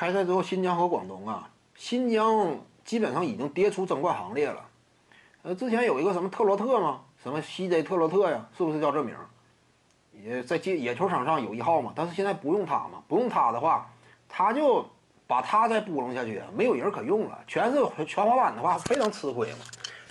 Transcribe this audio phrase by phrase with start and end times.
[0.00, 1.46] 开赛之后，新疆和广东啊，
[1.76, 4.64] 新疆基本上已经跌出争冠行列了。
[5.42, 7.02] 呃，之前有一个什么特洛特吗？
[7.22, 8.48] 什么西 J 特洛特呀？
[8.56, 9.14] 是不是叫这名？
[10.24, 11.92] 也在野野球场上有一号嘛？
[11.94, 13.02] 但是现在不用他嘛？
[13.06, 13.92] 不用他的话，
[14.26, 14.88] 他就
[15.26, 19.58] 把他再拨弄下去，没有人可用了，全是全滑板的话，非常吃亏嘛。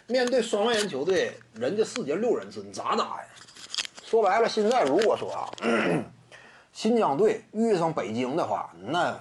[0.05, 3.25] 面对双外援球队，人家四节六人制，你咋打呀？
[4.03, 5.49] 说白了，现在如果说啊，
[6.73, 9.17] 新疆队遇上北京的话，那。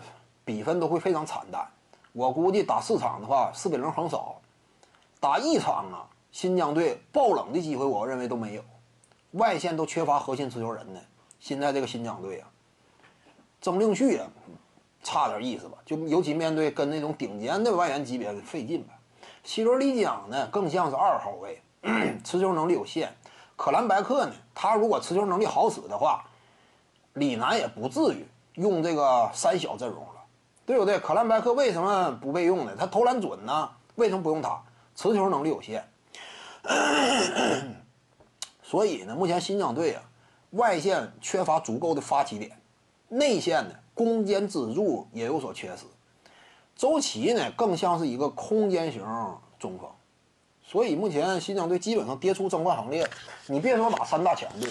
[0.49, 1.69] 比分都会非常惨淡，
[2.14, 4.41] 我估计打四场的话，四比零横扫。
[5.21, 8.64] 打一场啊，新疆队爆冷的机会，我认为都没有。
[9.32, 10.99] 外线都缺乏核心持球人呢。
[11.39, 12.49] 现在这个新疆队啊，
[13.61, 14.27] 曾令旭啊，
[15.03, 15.77] 差点意思吧？
[15.85, 18.94] 就尤其面对跟那种顶尖的外援级别的费劲吧。
[19.44, 21.61] 西罗里江呢，更像是二号位，
[22.25, 23.13] 持球能力有限。
[23.55, 26.25] 可兰白克呢，他如果持球能力好使的话，
[27.13, 30.07] 李楠也不至于用这个三小阵容。
[30.68, 30.99] 对不对？
[30.99, 32.77] 可兰白克为什么不被用呢？
[32.78, 34.62] 他投篮准呢，为什么不用他？
[34.94, 35.83] 持球能力有限。
[38.62, 40.02] 所以呢，目前新疆队啊，
[40.50, 42.61] 外线缺乏足够的发起点，
[43.08, 45.84] 内线呢攻坚支柱也有所缺失。
[46.77, 49.02] 周琦呢更像是一个空间型
[49.58, 49.91] 中锋，
[50.62, 53.08] 所以目前新疆队基本上跌出争冠行列。
[53.46, 54.70] 你别说打三大强队，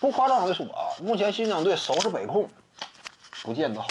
[0.00, 2.48] 不夸张的说啊，目前新疆队收拾北控，
[3.42, 3.88] 不见得好。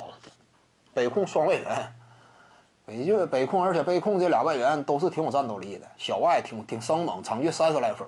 [0.94, 1.94] 北控双外援，
[2.86, 8.08] 北就北控，而且北控这俩外援都是挺有战斗力的，小外挺挺生猛，场均三十来分，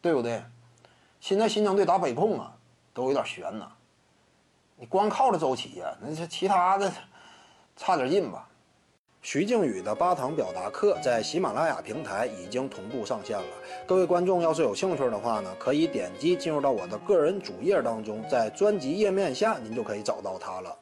[0.00, 0.42] 对不对？
[1.20, 2.52] 现在新疆队打北控啊，
[2.92, 3.66] 都有点悬呐。
[4.76, 6.92] 你光靠着周琦呀，那这其他的
[7.76, 8.48] 差点劲吧？
[9.20, 13.48] 徐静宇的八堂表达课在喜马拉雅平台已经同步上线了，
[13.84, 20.78] 各位观众要是有兴趣的话呢，可以点击进入到我的个人主页当中，在专辑页面下您就可以找到它了。